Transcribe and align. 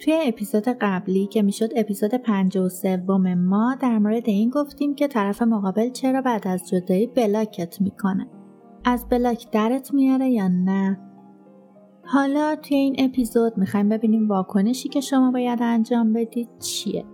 توی 0.00 0.18
اپیزود 0.26 0.68
قبلی 0.68 1.26
که 1.26 1.42
می‌شد 1.42 1.70
اپیزود 1.76 2.14
53 2.14 2.96
ما 3.34 3.76
در 3.80 3.98
مورد 3.98 4.28
این 4.28 4.50
گفتیم 4.50 4.94
که 4.94 5.08
طرف 5.08 5.42
مقابل 5.42 5.90
چرا 5.90 6.22
بعد 6.22 6.48
از 6.48 6.68
جدایی 6.68 7.06
بلاکت 7.06 7.80
می‌کنه. 7.80 8.26
از 8.84 9.08
بلاک 9.08 9.50
درت 9.50 9.94
میاره 9.94 10.30
یا 10.30 10.48
نه؟ 10.48 11.00
حالا 12.04 12.56
توی 12.56 12.76
این 12.76 12.96
اپیزود 12.98 13.58
می‌خوایم 13.58 13.88
ببینیم 13.88 14.28
واکنشی 14.28 14.88
که 14.88 15.00
شما 15.00 15.30
باید 15.30 15.58
انجام 15.62 16.12
بدید 16.12 16.48
چیه. 16.58 17.04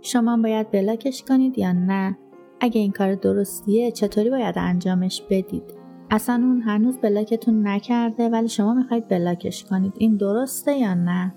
شما 0.00 0.36
باید 0.36 0.70
بلاکش 0.70 1.22
کنید 1.22 1.58
یا 1.58 1.72
نه؟ 1.72 2.18
اگه 2.60 2.80
این 2.80 2.92
کار 2.92 3.14
درستیه 3.14 3.90
چطوری 3.90 4.30
باید 4.30 4.54
انجامش 4.58 5.22
بدید؟ 5.30 5.74
اصلا 6.10 6.34
اون 6.34 6.60
هنوز 6.60 6.98
بلاکتون 6.98 7.68
نکرده 7.68 8.28
ولی 8.28 8.48
شما 8.48 8.74
می‌خواید 8.74 9.08
بلاکش 9.08 9.64
کنید 9.64 9.92
این 9.98 10.16
درسته 10.16 10.78
یا 10.78 10.94
نه؟ 10.94 11.34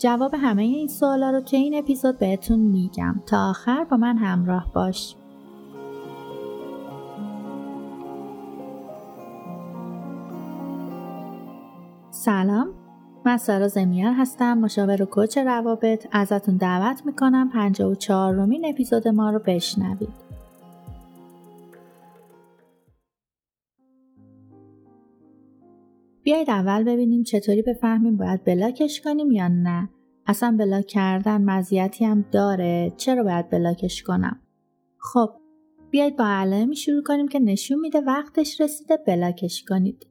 جواب 0.00 0.34
همه 0.34 0.62
این 0.62 0.88
سوالا 0.88 1.30
رو 1.30 1.40
توی 1.40 1.58
این 1.58 1.78
اپیزود 1.78 2.18
بهتون 2.18 2.58
میگم. 2.58 3.14
تا 3.26 3.50
آخر 3.50 3.84
با 3.84 3.96
من 3.96 4.16
همراه 4.16 4.72
باش. 4.74 5.16
سلام. 12.10 12.68
من 13.26 13.36
سارا 13.36 13.68
زمیار 13.68 14.12
هستم 14.12 14.58
مشاور 14.58 15.02
و 15.02 15.06
کوچ 15.06 15.38
روابط. 15.38 16.06
ازتون 16.12 16.56
دعوت 16.56 17.06
می‌کنم 17.06 17.50
54 17.50 18.34
رومین 18.34 18.66
اپیزود 18.66 19.08
ما 19.08 19.30
رو 19.30 19.38
بشنوید. 19.46 20.30
بیایید 26.22 26.50
اول 26.50 26.84
ببینیم 26.84 27.22
چطوری 27.22 27.62
بفهمیم 27.62 28.16
باید 28.16 28.44
بلاکش 28.44 29.00
کنیم 29.00 29.30
یا 29.30 29.48
نه. 29.48 29.88
اصلا 30.26 30.56
بلاک 30.58 30.86
کردن 30.86 31.42
مزیتی 31.42 32.04
هم 32.04 32.24
داره 32.32 32.92
چرا 32.96 33.22
باید 33.22 33.50
بلاکش 33.50 34.02
کنم؟ 34.02 34.40
خب 34.98 35.30
بیایید 35.90 36.16
با 36.16 36.24
علائمی 36.26 36.76
شروع 36.76 37.02
کنیم 37.02 37.28
که 37.28 37.38
نشون 37.38 37.80
میده 37.80 38.00
وقتش 38.00 38.60
رسیده 38.60 38.96
بلاکش 39.06 39.64
کنید. 39.68 40.06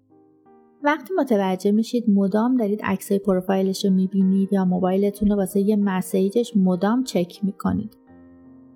وقتی 0.83 1.13
متوجه 1.17 1.71
میشید 1.71 2.09
مدام 2.09 2.57
دارید 2.57 2.81
عکسای 2.83 3.19
پروفایلش 3.19 3.85
رو 3.85 3.91
می‌بینید 3.91 4.53
یا 4.53 4.65
موبایلتون 4.65 5.29
رو 5.29 5.35
واسه 5.35 5.59
یه 5.59 5.75
مسیجش 5.75 6.53
مدام 6.55 7.03
چک 7.03 7.43
می‌کنید. 7.43 7.97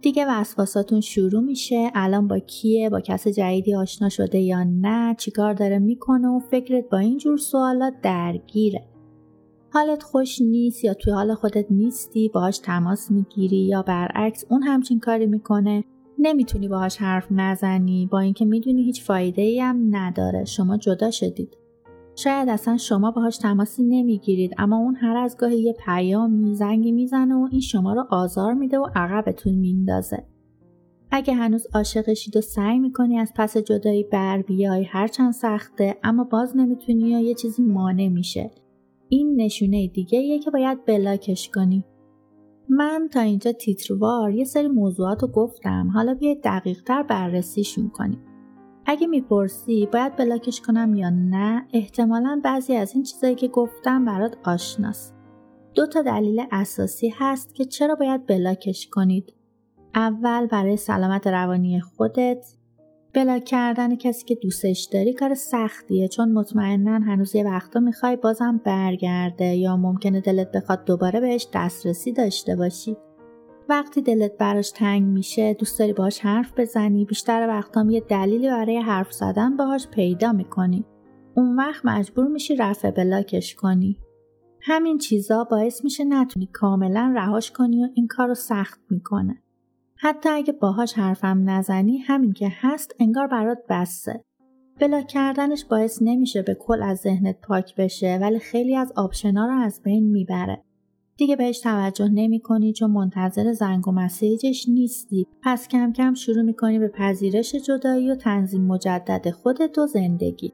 دیگه 0.01 0.25
وسواساتون 0.29 1.01
شروع 1.01 1.41
میشه 1.43 1.91
الان 1.95 2.27
با 2.27 2.39
کیه 2.39 2.89
با 2.89 2.99
کس 2.99 3.27
جدیدی 3.27 3.75
آشنا 3.75 4.09
شده 4.09 4.39
یا 4.39 4.63
نه 4.63 5.15
چیکار 5.15 5.53
داره 5.53 5.79
می‌کنه 5.79 6.27
و 6.27 6.39
فکرت 6.39 6.89
با 6.89 6.97
این 6.97 7.17
جور 7.17 7.37
سوالات 7.37 7.93
درگیره. 8.03 8.92
حالت 9.73 10.03
خوش 10.03 10.41
نیست 10.41 10.83
یا 10.83 10.93
توی 10.93 11.13
حال 11.13 11.33
خودت 11.33 11.65
نیستی 11.69 12.29
باهاش 12.33 12.57
تماس 12.57 13.11
می‌گیری 13.11 13.57
یا 13.57 13.81
برعکس 13.81 14.45
اون 14.49 14.63
همچین 14.63 14.99
کاری 14.99 15.25
می‌کنه 15.25 15.83
نمی‌تونی 16.19 16.67
باهاش 16.67 16.97
حرف 16.97 17.27
نزنی 17.31 18.07
با 18.11 18.19
اینکه 18.19 18.45
می‌دونی 18.45 18.83
هیچ 18.83 19.03
فایده 19.03 19.41
ای 19.41 19.59
هم 19.59 19.95
نداره. 19.95 20.45
شما 20.45 20.77
جدا 20.77 21.11
شدید. 21.11 21.57
شاید 22.15 22.49
اصلا 22.49 22.77
شما 22.77 23.11
باهاش 23.11 23.37
تماسی 23.37 23.83
نمی‌گیرید 23.83 24.53
اما 24.57 24.77
اون 24.77 24.95
هر 24.95 25.17
از 25.17 25.37
گاهی 25.37 25.61
یه 25.61 25.75
پیامی 25.85 26.55
زنگی 26.55 26.91
می‌زنه 26.91 27.35
و 27.35 27.47
این 27.51 27.61
شما 27.61 27.93
رو 27.93 28.05
آزار 28.09 28.53
میده 28.53 28.79
و 28.79 28.87
عقبتون 28.95 29.53
میندازه. 29.53 30.23
اگه 31.11 31.33
هنوز 31.33 31.67
عاشقشید 31.73 32.37
و 32.37 32.41
سعی 32.41 32.79
می‌کنی 32.79 33.19
از 33.19 33.31
پس 33.35 33.57
جدایی 33.57 34.03
بر 34.03 34.41
بیای 34.41 34.83
هرچند 34.83 35.31
سخته 35.31 35.97
اما 36.03 36.23
باز 36.23 36.57
نمی‌تونی 36.57 37.09
یا 37.09 37.19
یه 37.19 37.33
چیزی 37.33 37.63
مانع 37.63 38.07
میشه. 38.07 38.51
این 39.09 39.41
نشونه 39.41 39.87
دیگه 39.87 40.19
یه 40.19 40.39
که 40.39 40.51
باید 40.51 40.85
بلاکش 40.85 41.49
کنی. 41.49 41.85
من 42.69 43.09
تا 43.11 43.19
اینجا 43.19 43.51
تیتروار 43.51 44.31
یه 44.31 44.43
سری 44.43 44.67
موضوعات 44.67 45.21
رو 45.21 45.27
گفتم. 45.27 45.91
حالا 45.93 46.13
بیاید 46.13 46.41
دقیق 46.43 46.83
تر 46.83 47.03
بررسیشون 47.03 47.89
کنیم 47.89 48.19
اگه 48.85 49.07
می‌پرسی 49.07 49.87
باید 49.93 50.15
بلاکش 50.15 50.61
کنم 50.61 50.93
یا 50.95 51.09
نه 51.09 51.67
احتمالا 51.73 52.41
بعضی 52.43 52.75
از 52.75 52.93
این 52.93 53.03
چیزایی 53.03 53.35
که 53.35 53.47
گفتم 53.47 54.05
برات 54.05 54.37
آشناست. 54.43 55.15
دو 55.73 55.87
تا 55.87 56.01
دلیل 56.01 56.43
اساسی 56.51 57.13
هست 57.17 57.55
که 57.55 57.65
چرا 57.65 57.95
باید 57.95 58.25
بلاکش 58.25 58.87
کنید. 58.91 59.33
اول 59.95 60.47
برای 60.47 60.77
سلامت 60.77 61.27
روانی 61.27 61.81
خودت. 61.81 62.45
بلاک 63.15 63.43
کردن 63.43 63.95
کسی 63.95 64.25
که 64.25 64.35
دوستش 64.35 64.89
داری 64.91 65.13
کار 65.13 65.33
سختیه 65.33 66.07
چون 66.07 66.31
مطمئنا 66.31 66.99
هنوز 66.99 67.35
یه 67.35 67.43
وقتا 67.43 67.79
می‌خوای 67.79 68.15
بازم 68.15 68.61
برگرده 68.65 69.45
یا 69.45 69.77
ممکنه 69.77 70.21
دلت 70.21 70.51
بخواد 70.51 70.85
دوباره 70.85 71.19
بهش 71.19 71.47
دسترسی 71.53 72.11
داشته 72.11 72.55
باشی. 72.55 72.97
وقتی 73.69 74.01
دلت 74.01 74.37
براش 74.37 74.71
تنگ 74.71 75.03
میشه 75.03 75.53
دوست 75.53 75.79
داری 75.79 75.93
باهاش 75.93 76.19
حرف 76.19 76.53
بزنی 76.57 77.05
بیشتر 77.05 77.47
وقتام 77.49 77.89
یه 77.89 77.99
دلیلی 77.99 78.47
برای 78.47 78.77
حرف 78.77 79.13
زدن 79.13 79.57
باهاش 79.57 79.87
پیدا 79.87 80.31
می‌کنی. 80.31 80.85
اون 81.35 81.55
وقت 81.55 81.85
مجبور 81.85 82.27
میشی 82.27 82.55
رفع 82.55 82.91
بلاکش 82.91 83.55
کنی. 83.55 83.99
همین 84.61 84.97
چیزا 84.97 85.43
باعث 85.43 85.83
میشه 85.83 86.03
نتونی 86.03 86.49
کاملا 86.53 87.13
رهاش 87.15 87.51
کنی 87.51 87.83
و 87.83 87.87
این 87.95 88.07
کار 88.07 88.27
رو 88.27 88.33
سخت 88.33 88.79
می‌کنه. 88.89 89.42
حتی 90.05 90.29
اگه 90.29 90.53
باهاش 90.53 90.93
حرفم 90.93 91.49
نزنی 91.49 91.97
همین 91.97 92.33
که 92.33 92.47
هست 92.51 92.95
انگار 92.99 93.27
برات 93.27 93.57
بسته 93.69 94.23
بلاک 94.79 95.07
کردنش 95.07 95.65
باعث 95.65 96.01
نمیشه 96.01 96.41
به 96.41 96.53
کل 96.55 96.83
از 96.83 96.97
ذهنت 96.97 97.41
پاک 97.41 97.75
بشه 97.75 98.19
ولی 98.21 98.39
خیلی 98.39 98.75
از 98.75 98.93
آپشنا 98.95 99.45
رو 99.45 99.53
از 99.53 99.81
بین 99.83 100.11
می‌بره. 100.11 100.63
دیگه 101.17 101.35
بهش 101.35 101.59
توجه 101.59 102.09
نمی 102.09 102.39
کنی 102.39 102.73
چون 102.73 102.91
منتظر 102.91 103.53
زنگ 103.53 103.87
و 103.87 103.91
مسیجش 103.91 104.69
نیستی. 104.69 105.27
پس 105.43 105.67
کم 105.67 105.93
کم 105.93 106.13
شروع 106.13 106.43
می‌کنی 106.43 106.79
به 106.79 106.87
پذیرش 106.87 107.55
جدایی 107.55 108.11
و 108.11 108.15
تنظیم 108.15 108.65
مجدد 108.65 109.29
خودت 109.29 109.77
و 109.77 109.87
زندگی. 109.87 110.53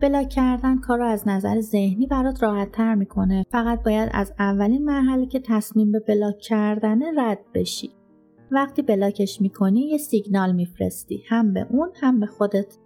بلاک 0.00 0.28
کردن 0.28 0.78
کار 0.78 0.98
رو 0.98 1.06
از 1.06 1.28
نظر 1.28 1.60
ذهنی 1.60 2.06
برات 2.06 2.42
راحت 2.42 2.72
تر 2.72 2.94
می‌کنه. 2.94 3.44
فقط 3.50 3.82
باید 3.82 4.10
از 4.12 4.32
اولین 4.38 4.84
مرحله 4.84 5.26
که 5.26 5.40
تصمیم 5.40 5.92
به 5.92 6.00
بلاک 6.00 6.38
کردن 6.38 7.20
رد 7.20 7.38
بشی. 7.54 7.97
وقتی 8.50 8.82
بلاکش 8.82 9.40
می‌کنی 9.40 9.80
یه 9.80 9.98
سیگنال 9.98 10.52
میفرستی 10.52 11.22
هم 11.28 11.52
به 11.52 11.66
اون 11.70 11.88
هم 12.00 12.20
به 12.20 12.26
خودت 12.26 12.78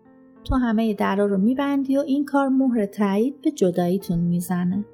تو 0.45 0.55
همه 0.55 0.95
درا 0.95 1.27
رو 1.27 1.39
میبندی 1.39 1.97
و 1.97 2.01
این 2.01 2.25
کار 2.25 2.49
مهر 2.49 2.87
تایید 2.87 3.41
به 3.41 3.51
جداییتون 3.51 4.19
می‌زنه 4.19 4.85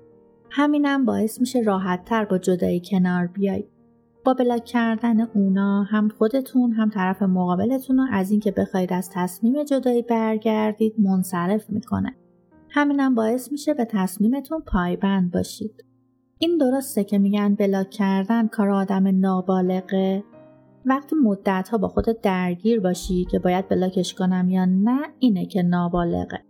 همینم 0.51 1.05
باعث 1.05 1.41
میشه 1.41 1.61
راحت 1.61 2.05
تر 2.05 2.25
با 2.25 2.39
جدایی 2.39 2.83
کنار 2.84 3.27
بیای. 3.27 3.65
با 4.25 4.34
بلاک 4.34 4.65
کردن 4.65 5.21
اونا 5.21 5.83
هم 5.83 6.09
خودتون 6.09 6.73
هم 6.73 6.91
طرف 6.91 7.23
مقابلتون 7.23 7.99
رو 7.99 8.06
از 8.12 8.31
اینکه 8.31 8.50
بخواید 8.50 8.93
از 8.93 9.11
تصمیم 9.15 9.65
جدایی 9.65 10.03
برگردید 10.03 10.95
منصرف 10.99 11.71
می‌کنه. 11.71 12.17
همینم 12.71 13.15
باعث 13.15 13.53
میشه 13.53 13.75
به 13.75 13.85
تصمیمتون 13.85 14.61
پایبند 14.61 15.33
باشید. 15.33 15.85
این 16.39 16.59
درسته 16.59 17.05
که 17.05 17.19
میگن 17.19 17.55
بلاک 17.55 17.91
کردن 17.91 18.49
کار 18.49 18.71
آدم 18.71 19.21
نابالغه 19.21 20.25
وقتی 20.84 21.16
مدت 21.16 21.69
ها 21.69 21.78
با 21.78 21.89
خودت 21.89 22.21
درگیر 22.21 22.81
باشی 22.81 23.25
که 23.25 23.39
باید 23.39 23.69
بلاکش 23.69 24.15
کنم 24.15 24.49
یا 24.50 24.65
نه 24.65 25.00
اینه 25.19 25.47
که 25.47 25.62
نابالغه. 25.62 26.44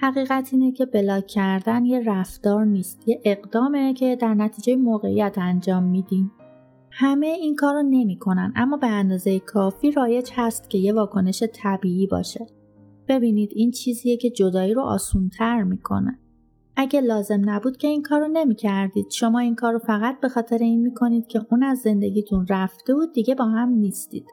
حقیقت 0.00 0.48
اینه 0.52 0.72
که 0.72 0.86
بلاک 0.86 1.26
کردن 1.26 1.84
یه 1.84 2.02
رفتار 2.06 2.64
نیست 2.64 3.08
یه 3.08 3.20
اقدامه 3.24 3.94
که 3.94 4.16
در 4.16 4.34
نتیجه 4.34 4.76
موقعیت 4.76 5.38
انجام 5.38 5.82
میدیم 5.82 6.32
همه 6.90 7.26
این 7.26 7.56
کار 7.56 7.74
رو 7.74 7.82
نمی‌کنن 7.82 8.52
اما 8.56 8.76
به 8.76 8.86
اندازه 8.86 9.40
کافی 9.40 9.90
رایج 9.90 10.30
هست 10.34 10.70
که 10.70 10.78
یه 10.78 10.92
واکنش 10.92 11.42
طبیعی 11.54 12.06
باشه. 12.06 12.46
ببینید 13.08 13.50
این 13.54 13.70
چیزیه 13.70 14.16
که 14.16 14.30
جدایی 14.30 14.74
رو 14.74 14.82
آسونتر 14.82 15.62
می‌کنه. 15.62 16.18
اگه 16.80 17.00
لازم 17.00 17.40
نبود 17.44 17.76
که 17.76 17.88
این 17.88 18.02
کار 18.02 18.20
رو 18.20 18.28
نمی 18.28 18.54
کردید 18.54 19.10
شما 19.10 19.38
این 19.38 19.54
کار 19.54 19.72
رو 19.72 19.78
فقط 19.78 20.20
به 20.20 20.28
خاطر 20.28 20.58
این 20.58 20.80
می‌کنید 20.80 21.26
که 21.26 21.46
اون 21.50 21.62
از 21.62 21.78
زندگیتون 21.78 22.46
رفته 22.50 22.94
و 22.94 23.06
دیگه 23.14 23.34
با 23.34 23.44
هم 23.44 23.68
نیستید 23.68 24.26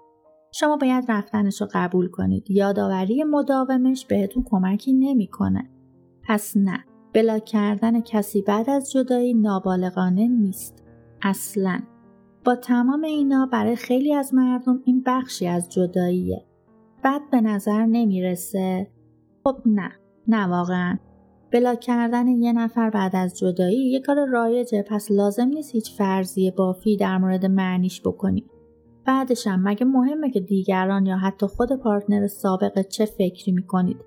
شما 0.51 0.77
باید 0.77 1.11
رفتنش 1.11 1.61
رو 1.61 1.67
قبول 1.73 2.09
کنید. 2.09 2.51
یادآوری 2.51 3.23
مداومش 3.23 4.05
بهتون 4.05 4.43
کمکی 4.43 4.93
نمی‌کنه. 4.93 5.69
پس 6.27 6.57
نه. 6.57 6.85
بلاک 7.13 7.45
کردن 7.45 8.01
کسی 8.01 8.41
بعد 8.41 8.69
از 8.69 8.91
جدایی 8.91 9.33
نابالغانه 9.33 10.27
نیست. 10.27 10.83
اصلا. 11.21 11.79
با 12.45 12.55
تمام 12.55 13.03
اینا 13.03 13.49
برای 13.51 13.75
خیلی 13.75 14.13
از 14.13 14.33
مردم 14.33 14.81
این 14.85 15.03
بخشی 15.05 15.47
از 15.47 15.69
جداییه. 15.69 16.45
بد 17.03 17.21
به 17.31 17.41
نظر 17.41 17.85
نمی‌رسه. 17.85 18.91
خب 19.43 19.57
نه. 19.65 19.91
نه 20.27 20.47
واقعا. 20.47 20.97
بلاک 21.55 21.79
کردن 21.79 22.27
یه 22.27 22.53
نفر 22.53 22.89
بعد 22.89 23.15
از 23.15 23.37
جدایی 23.39 23.91
یه 23.91 23.99
کار 23.99 24.25
رایجه 24.25 24.81
پس 24.81 25.11
لازم 25.11 25.47
نیست 25.47 25.71
هیچ 25.71 25.97
فرضیه 25.97 26.51
بافی 26.51 26.97
در 26.97 27.17
مورد 27.17 27.45
معنیش 27.45 28.01
بکنید. 28.01 28.45
بعدشم 29.05 29.59
مگه 29.63 29.85
مهمه 29.85 30.31
که 30.31 30.39
دیگران 30.39 31.05
یا 31.05 31.17
حتی 31.17 31.45
خود 31.45 31.71
پارتنر 31.71 32.27
سابقه 32.27 32.83
چه 32.83 33.05
فکری 33.05 33.51
می‌کنید؟ 33.51 33.97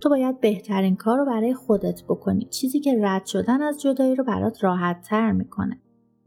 تو 0.00 0.08
باید 0.08 0.40
بهترین 0.40 0.96
کار 0.96 1.18
رو 1.18 1.24
برای 1.24 1.54
خودت 1.54 2.02
بکنی. 2.08 2.44
چیزی 2.44 2.80
که 2.80 2.98
رد 3.02 3.26
شدن 3.26 3.62
از 3.62 3.80
جدایی 3.80 4.14
رو 4.14 4.24
برات 4.24 4.64
راحت 4.64 5.00
تر 5.08 5.32
می‌کنه. 5.32 5.80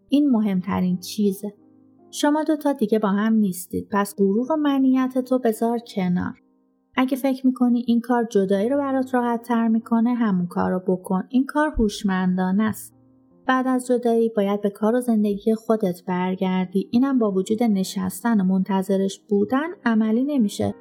این 0.10 0.30
مهمترین 0.30 1.00
چیزه. 1.00 1.54
شما 2.12 2.44
دوتا 2.44 2.74
دیگه 2.74 3.00
با 3.00 3.10
هم 3.10 3.33
نیستید. 3.33 3.88
پس 3.92 4.15
غرور 4.18 4.51
و 4.51 4.56
منیت 4.56 5.18
تو 5.18 5.39
بذار 5.39 5.80
کنار. 5.95 6.33
اگه 7.01 7.18
فکر 7.18 7.48
می‌کنی 7.48 7.84
این 7.88 8.01
کار 8.01 8.24
جدایی 8.24 8.69
رو 8.69 8.78
برات 8.78 9.13
راحت 9.13 9.44
تر 9.44 9.68
می‌کنه 9.68 10.13
همون 10.13 10.48
کار 10.48 10.72
رو 10.72 10.80
بکن. 10.88 11.24
این 11.30 11.46
کار 11.46 11.69
هوشمندانه 11.78 12.63
است. 12.63 12.94
بعد 13.48 13.68
از 13.68 13.88
جدایی 13.88 14.30
باید 14.30 14.62
به 14.62 14.69
کار 14.69 14.96
و 14.96 15.01
زندگی 15.01 15.56
خودت 15.56 16.06
برگردی. 16.06 16.90
اینم 16.92 17.19
با 17.19 17.31
وجود 17.31 17.63
نشستن 17.63 18.42
و 18.42 18.44
منتظرش 18.44 19.19
بودن 19.30 19.68
عملی 19.86 20.24
نمیشه. 20.24 20.75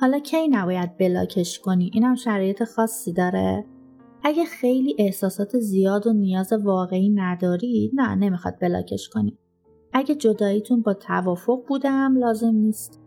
حالا 0.00 0.18
کی 0.18 0.48
نباید 0.48 0.96
بلاکش 0.96 1.58
کنی؟ 1.58 1.90
اینم 1.94 2.14
شرایط 2.14 2.64
خاصی 2.64 3.12
داره. 3.12 3.64
اگه 4.22 4.44
خیلی 4.44 4.96
احساسات 4.98 5.58
زیاد 5.58 6.06
و 6.06 6.12
نیاز 6.12 6.52
واقعی 6.52 7.08
نداری 7.08 7.90
نه 7.94 8.14
نمی‌خواد 8.14 8.54
بلاکش 8.60 9.08
کنی. 9.08 9.38
اگه 9.92 10.14
جداییتون 10.14 10.82
با 10.82 10.94
توافق 10.94 11.64
بوده 11.68 11.90
هم 11.90 12.16
لازم 12.16 12.54
نیست. 12.54 13.00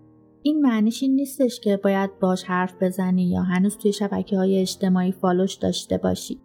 این 0.46 0.62
معنیش 0.62 1.04
این 1.04 1.16
نیستش 1.16 1.60
که 1.60 1.78
باید 1.78 2.20
باش 2.20 2.44
حرف 2.44 2.74
بزنی 2.82 3.24
یا 3.24 3.42
هنوز 3.42 3.78
توی 3.78 3.94
شبکه 3.94 4.38
های 4.38 4.62
اجتماعی 4.62 5.12
فالوش 5.12 5.54
داشته 5.54 5.98
باشی. 5.98 6.40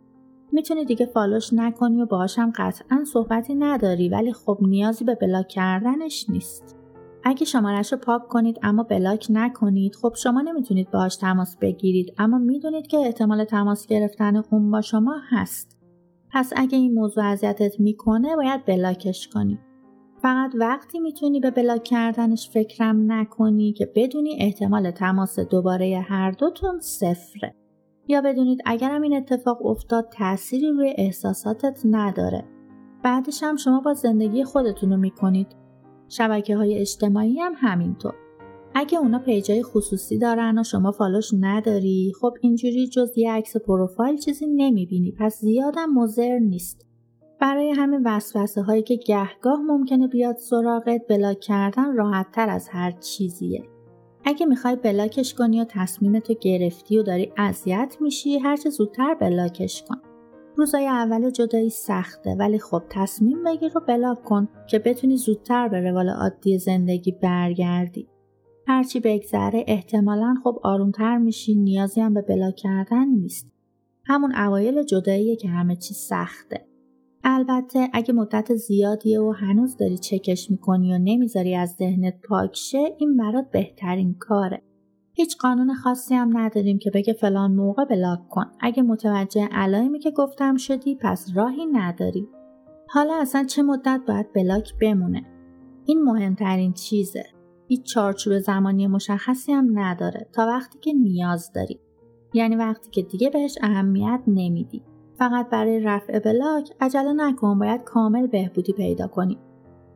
می‌تونی 0.52 0.84
دیگه 0.84 1.06
فالوش 1.06 1.52
نکنی 1.52 2.02
و 2.02 2.06
باهاش 2.06 2.38
هم 2.38 2.52
قطعا 2.56 3.04
صحبتی 3.12 3.54
نداری 3.54 4.08
ولی 4.08 4.32
خب 4.32 4.58
نیازی 4.60 5.04
به 5.04 5.14
بلاک 5.14 5.48
کردنش 5.48 6.30
نیست. 6.30 6.76
اگه 7.24 7.44
شمارش 7.44 7.92
رو 7.92 7.98
پاک 7.98 8.28
کنید 8.28 8.58
اما 8.62 8.82
بلاک 8.82 9.26
نکنید 9.30 9.94
خب 9.94 10.12
شما 10.16 10.40
نمی‌تونید 10.40 10.90
باهاش 10.90 11.16
تماس 11.16 11.56
بگیرید 11.56 12.14
اما 12.18 12.38
می‌دونید 12.38 12.86
که 12.86 12.96
احتمال 12.96 13.44
تماس 13.44 13.86
گرفتن 13.86 14.42
اون 14.50 14.70
با 14.70 14.80
شما 14.80 15.16
هست. 15.28 15.78
پس 16.32 16.52
اگه 16.56 16.78
این 16.78 16.94
موضوع 16.94 17.24
اذیتت 17.24 17.80
می‌کنه 17.80 18.36
باید 18.36 18.64
بلاکش 18.64 19.28
کنی. 19.28 19.58
فقط 20.22 20.50
وقتی 20.54 21.00
می‌تونی 21.00 21.40
به 21.40 21.50
بلاک 21.50 21.84
کردنش 21.84 22.50
فکرم 22.50 23.12
نکنی 23.12 23.72
که 23.72 23.92
بدونی 23.94 24.36
احتمال 24.40 24.90
تماس 24.90 25.38
دوباره 25.38 26.04
هر 26.08 26.30
دوتون 26.30 26.80
صفره. 26.80 27.54
یا 28.08 28.20
بدونید 28.20 28.58
اگرم 28.66 29.02
این 29.02 29.16
اتفاق 29.16 29.66
افتاد 29.66 30.08
تأثیری 30.12 30.70
روی 30.70 30.94
احساساتت 30.96 31.80
نداره. 31.84 32.44
بعدش 33.02 33.42
هم 33.42 33.56
شما 33.56 33.80
با 33.80 33.94
زندگی 33.94 34.44
خودتون 34.44 34.90
رو 34.90 34.96
می‌کنید. 34.96 35.56
شبکه 36.08 36.56
های 36.56 36.78
اجتماعی 36.78 37.38
هم 37.38 37.52
همینطور. 37.56 38.14
اگه 38.74 38.98
اونا 38.98 39.18
پیجای 39.18 39.62
خصوصی 39.62 40.18
دارن 40.18 40.58
و 40.58 40.62
شما 40.62 40.92
فالوش 40.92 41.30
نداری 41.40 42.12
خب 42.20 42.32
اینجوری 42.40 42.88
جز 42.88 43.12
یه 43.16 43.32
عکس 43.32 43.56
پروفایل 43.56 44.16
چیزی 44.16 44.46
نمی‌بینی. 44.46 45.12
پس 45.18 45.40
زیادم 45.40 45.90
مزر 45.94 46.38
نیست. 46.38 46.87
برای 47.40 47.70
همین 47.70 48.02
وسوسه 48.04 48.62
هایی 48.62 48.82
که 48.82 48.96
گهگاه 48.96 49.60
ممکنه 49.60 50.08
بیاد 50.08 50.36
سراغت 50.36 51.02
بلاک 51.08 51.40
کردن 51.40 51.96
راحت 51.96 52.32
تر 52.32 52.48
از 52.48 52.68
هر 52.68 52.90
چیزیه. 52.90 53.64
اگه 54.24 54.46
می‌خوای 54.46 54.76
بلاکش 54.76 55.34
کنی 55.34 55.60
و 55.60 55.64
تصمیم 55.64 56.18
تو 56.18 56.34
گرفتی 56.40 56.98
و 56.98 57.02
داری 57.02 57.32
اذیت 57.36 57.96
میشی 58.00 58.38
هرچه 58.38 58.70
زودتر 58.70 59.14
بلاکش 59.14 59.82
کن. 59.88 59.96
روزای 60.56 60.86
اول 60.86 61.30
جدایی 61.30 61.70
سخته 61.70 62.34
ولی 62.34 62.58
خب 62.58 62.82
تصمیم 62.90 63.44
بگیر 63.44 63.72
رو 63.72 63.80
بلاک 63.80 64.22
کن 64.22 64.48
که 64.70 64.78
بتونی 64.78 65.16
زودتر 65.16 65.68
به 65.68 65.80
روال 65.80 66.08
عادی 66.08 66.58
زندگی 66.58 67.12
برگردی. 67.12 68.08
هرچی 68.66 69.00
بگذره 69.00 69.64
احتمالا 69.66 70.34
خب 70.44 70.60
آرومتر 70.62 71.18
میشی 71.18 71.54
نیازی 71.54 72.00
هم 72.00 72.14
به 72.14 72.22
بلاک 72.22 72.56
کردن 72.56 73.08
نیست. 73.08 73.46
همون 74.04 74.34
اوایل 74.34 74.82
جداییه 74.82 75.36
که 75.36 75.48
همه 75.48 75.76
چی 75.76 75.94
سخته. 75.94 76.66
البته 77.24 77.88
اگه 77.92 78.14
مدت 78.14 78.54
زیادیه 78.54 79.20
و 79.20 79.30
هنوز 79.30 79.76
داری 79.76 79.98
چکش 79.98 80.50
می‌کنی 80.50 80.94
و 80.94 80.98
نمی‌ذاری 80.98 81.54
از 81.54 81.70
ذهنت 81.70 82.14
پاک 82.28 82.56
شه 82.56 82.94
این 82.98 83.16
برات 83.16 83.50
بهترین 83.50 84.14
کاره. 84.18 84.62
هیچ 85.12 85.36
قانون 85.36 85.74
خاصی 85.74 86.14
هم 86.14 86.38
نداریم 86.38 86.78
که 86.78 86.90
بگه 86.90 87.12
فلان 87.12 87.54
موقع 87.54 87.84
بلاک 87.84 88.28
کن. 88.28 88.44
اگه 88.60 88.82
متوجه 88.82 89.48
علائمی 89.52 89.98
که 89.98 90.10
گفتم 90.10 90.56
شدی 90.56 90.98
پس 91.00 91.30
راهی 91.34 91.66
نداری. 91.66 92.28
حالا 92.88 93.14
اصلا 93.14 93.44
چه 93.44 93.62
مدت 93.62 94.00
باید 94.08 94.32
بلاک 94.32 94.72
بمونه؟ 94.80 95.22
این 95.84 96.02
مهمترین 96.02 96.72
چیزه. 96.72 97.24
هیچ 97.68 97.82
چارچوب 97.82 98.38
زمانی 98.38 98.86
مشخصی 98.86 99.52
هم 99.52 99.78
نداره. 99.78 100.28
تا 100.32 100.46
وقتی 100.46 100.78
که 100.78 100.92
نیاز 100.92 101.52
داری. 101.54 101.80
یعنی 102.34 102.56
وقتی 102.56 102.90
که 102.90 103.02
دیگه 103.02 103.30
بهش 103.30 103.58
اهمیت 103.62 104.20
نمیدی. 104.26 104.82
فقط 105.18 105.48
برای 105.48 105.80
رفع 105.80 106.18
بلاک 106.18 106.70
عجله 106.80 107.12
نکن 107.12 107.58
باید 107.58 107.84
کامل 107.84 108.26
بهبودی 108.26 108.72
پیدا 108.72 109.06
کنی. 109.06 109.38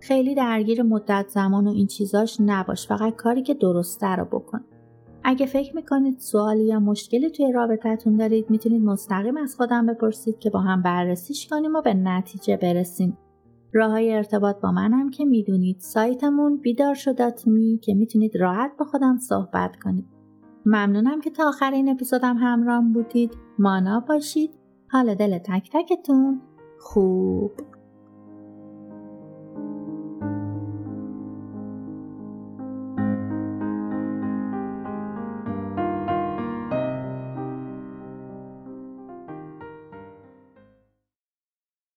خیلی 0.01 0.35
درگیر 0.35 0.83
مدت 0.83 1.27
زمان 1.29 1.67
و 1.67 1.71
این 1.71 1.87
چیزاش 1.87 2.37
نباش 2.41 2.89
فقط 2.89 3.17
کاری 3.17 3.43
که 3.43 3.55
درسته 3.55 4.07
رو 4.07 4.25
بکن. 4.25 4.61
اگه 5.25 5.47
فکر 5.47 5.77
می‌کنید 5.77 6.19
سوالی 6.19 6.65
یا 6.65 6.81
مشکلی 6.81 7.31
توی 7.31 7.53
رابطتون 7.53 8.17
دارید 8.17 8.51
می‌تونید 8.51 8.83
مستقیم 8.83 9.37
از 9.37 9.57
خودم 9.57 9.87
بپرسید 9.87 10.39
که 10.39 10.51
با 10.51 10.61
هم 10.61 10.83
بررسیش 10.83 11.49
کنیم 11.49 11.75
و 11.75 11.83
به 11.83 11.95
نتیجه 11.95 12.57
برسیم. 12.57 13.19
راه 13.73 13.91
های 13.91 14.13
ارتباط 14.13 14.61
با 14.61 14.73
منم 14.73 15.11
که 15.11 15.25
می‌دونید. 15.25 15.77
سایتمون 15.81 16.57
بیدار 16.57 16.95
شدات 16.95 17.47
می 17.47 17.79
که 17.83 17.95
می‌تونید 17.95 18.37
راحت 18.37 18.73
با 18.79 18.85
خودم 18.85 19.19
صحبت 19.19 19.77
کنید. 19.77 20.07
ممنونم 20.67 21.21
که 21.21 21.31
تا 21.31 21.49
آخر 21.49 21.71
این 21.71 21.89
اپیزودم 21.89 22.37
همراه 22.37 22.85
بودید. 22.95 23.37
مانا 23.59 24.01
باشید. 24.01 24.51
حال 24.93 25.15
دل 25.15 25.39
تک 25.39 25.71
تکتون. 25.73 26.41
خوب. 26.81 27.53